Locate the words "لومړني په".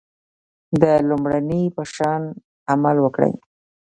1.09-1.83